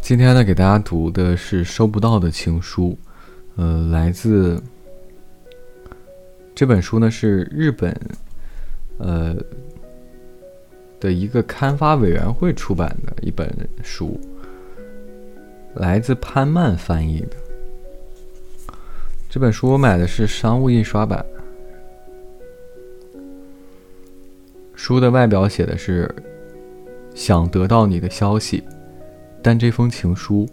[0.00, 2.98] 今天呢，给大家读的是收不到的情书，
[3.54, 4.60] 呃，来自
[6.52, 7.96] 这本书呢是日本，
[8.98, 9.36] 呃
[10.98, 13.48] 的一个刊发委员会出版的一本
[13.84, 14.18] 书，
[15.74, 17.36] 来自潘曼翻译的。
[19.28, 21.24] 这本书我买的是商务印刷版，
[24.74, 26.12] 书的外表写的是
[27.14, 28.64] 想得到你的消息。
[29.42, 30.48] 但这封情书，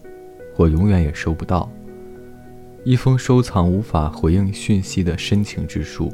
[0.55, 1.69] 我永远也收不到。
[2.83, 6.09] 一封收藏无法回应讯息的深情之书，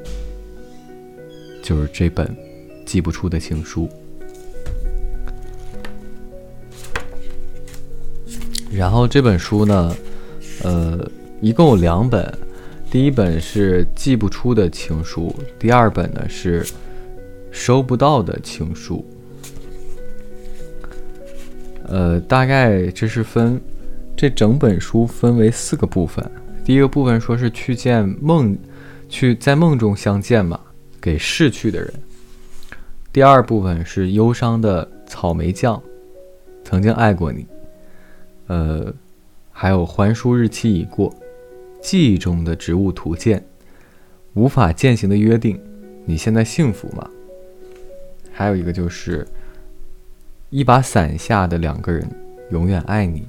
[1.62, 2.36] 就是这本
[2.84, 3.88] 寄不出的情书。
[8.72, 9.96] 然后这本书呢，
[10.64, 11.08] 呃，
[11.42, 12.36] 一共有两本，
[12.90, 16.66] 第一本是寄不出的情书，第二本呢是
[17.52, 19.06] 收不到的情书。
[21.88, 23.60] 呃，大概这是分，
[24.16, 26.24] 这整本书分为四个部分。
[26.64, 28.58] 第一个部分说是去见梦，
[29.10, 30.60] 去在梦中相见嘛，
[31.02, 31.94] 给逝去的人。
[33.12, 35.82] 第二部分是忧伤的草莓酱，
[36.64, 37.46] 曾经爱过你。
[38.48, 38.94] 呃，
[39.52, 41.14] 还有还书日期已过，
[41.82, 43.46] 记忆中的植物图鉴，
[44.34, 45.60] 无法践行的约定，
[46.06, 47.10] 你现在幸福吗？
[48.32, 49.28] 还有一个就是。
[50.54, 52.08] 一把伞下的两个人，
[52.52, 53.26] 永远爱你。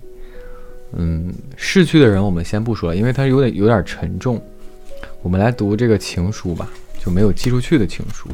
[0.93, 4.39] 嗯，逝去的人我们先不说了，因为它有点有点沉重。
[5.23, 6.71] 我们来读这个情书吧，
[7.03, 8.29] 就没有寄出去的情书。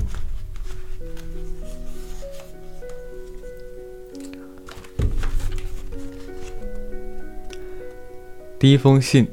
[8.58, 9.24] 第一封信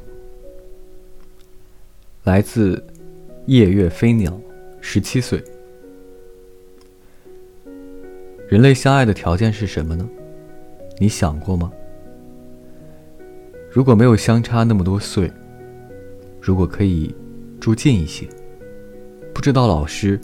[2.25, 2.85] 来自
[3.47, 4.39] 夜月飞鸟，
[4.81, 5.43] 十七岁。
[8.47, 10.07] 人类相爱的条件是什么呢？
[10.99, 11.69] 你想过吗？
[13.69, 15.29] 如果没有相差那么多岁，
[16.39, 17.13] 如果可以
[17.59, 18.25] 住近一些，
[19.33, 20.17] 不知道老师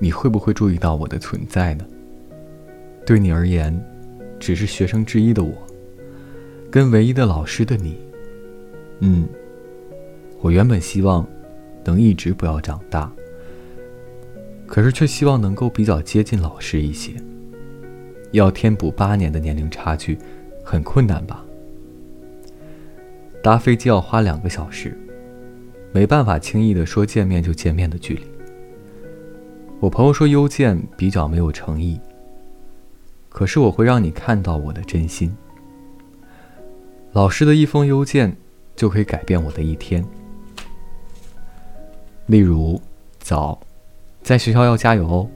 [0.00, 1.86] 你会不会注意到我的存在呢？
[3.06, 3.72] 对你而言，
[4.40, 5.52] 只是学生之一的我，
[6.72, 7.96] 跟唯一的老师的你，
[8.98, 9.24] 嗯，
[10.40, 11.24] 我原本希望
[11.84, 13.10] 能一直不要长大，
[14.66, 17.12] 可是却希望能够比较接近老师一些。
[18.32, 20.18] 要填补八年的年龄差距，
[20.64, 21.44] 很困难吧？
[23.42, 24.98] 搭飞机要花两个小时，
[25.92, 28.22] 没办法轻易的说见面就见面的距离。
[29.80, 32.00] 我朋友说邮件比较没有诚意，
[33.28, 35.34] 可是我会让你看到我的真心。
[37.12, 38.36] 老师的一封邮件
[38.76, 40.04] 就可以改变我的一天。
[42.26, 42.78] 例如，
[43.20, 43.58] 早，
[44.22, 45.30] 在学校要加油哦。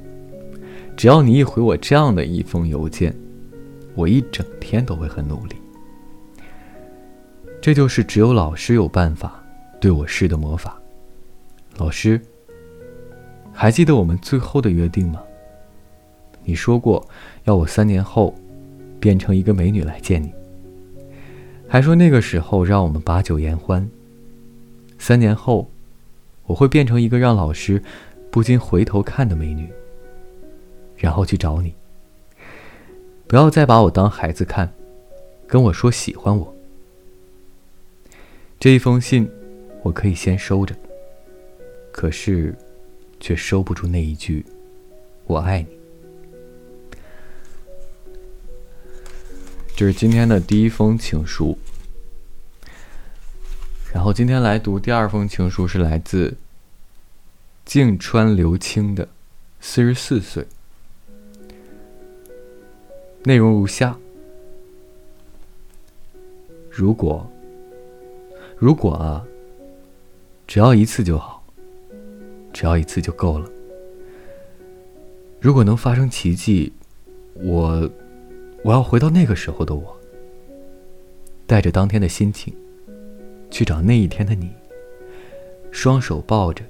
[0.97, 3.15] 只要你一回我这样的一封邮件，
[3.95, 5.57] 我一整天都会很努力。
[7.61, 9.43] 这就是只有老师有办法
[9.81, 10.81] 对我施的魔法。
[11.77, 12.21] 老师，
[13.53, 15.23] 还记得我们最后的约定吗？
[16.45, 17.09] 你说过
[17.45, 18.35] 要我三年后
[19.01, 20.33] 变成一个美女来见你，
[21.69, 23.89] 还说那个时候让我们把酒言欢。
[24.99, 25.71] 三年后，
[26.47, 27.83] 我会变成一个让老师
[28.31, 29.69] 不禁回头看的美女。
[31.03, 31.75] 然后去找你，
[33.27, 34.73] 不要再把我当孩子看，
[35.49, 36.55] 跟我说喜欢我。
[38.61, 39.29] 这一封信，
[39.83, 40.77] 我可以先收着，
[41.91, 42.55] 可是，
[43.19, 44.47] 却收不住那一句
[45.27, 45.69] “我爱你”。
[49.75, 51.59] 这是今天的第一封情书，
[53.93, 56.37] 然后今天来读第二封情书，是来自
[57.65, 59.09] 静川流清的，
[59.61, 60.47] 四十四岁。
[63.25, 63.97] 内容如下：
[66.69, 67.25] 如果，
[68.56, 69.25] 如果啊，
[70.44, 71.41] 只要一次就好，
[72.53, 73.49] 只要一次就够了。
[75.41, 76.72] 如果能发生奇迹，
[77.34, 77.88] 我，
[78.65, 79.97] 我要回到那个时候的我，
[81.47, 82.52] 带着当天的心情，
[83.52, 84.50] 去找那一天的你，
[85.70, 86.64] 双手抱着，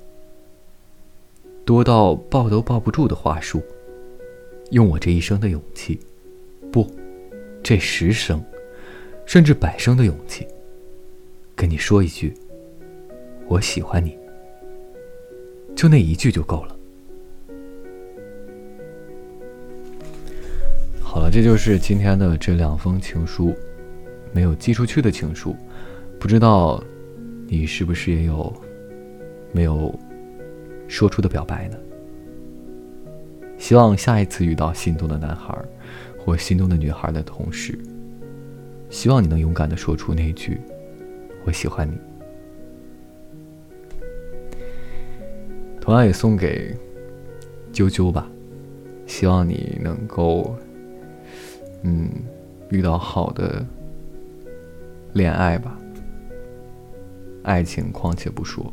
[1.65, 3.63] 多到抱都抱不住的话术，
[4.71, 5.99] 用我这一生的勇气。
[6.73, 6.91] 不，
[7.63, 8.43] 这十声，
[9.27, 10.49] 甚至百声的勇气，
[11.55, 12.33] 跟你说一句
[13.47, 14.17] “我喜欢你”，
[15.77, 16.77] 就那一句就够了。
[21.03, 23.55] 好了，这就是今天的这两封情书，
[24.33, 25.55] 没有寄出去的情书，
[26.19, 26.83] 不知道
[27.47, 28.51] 你是不是也有
[29.53, 29.95] 没有
[30.89, 31.77] 说出的表白呢？
[33.59, 35.55] 希望下一次遇到心动的男孩。
[36.25, 37.79] 或心动的女孩的同时，
[38.89, 40.61] 希望你能勇敢的说出那句
[41.45, 41.99] “我喜欢你”。
[45.81, 46.73] 同样也送给
[47.73, 48.31] 啾啾吧，
[49.05, 50.55] 希望你能够，
[51.83, 52.09] 嗯，
[52.71, 53.67] 遇到好的
[55.13, 55.77] 恋爱吧。
[57.43, 58.73] 爱情，况且不说。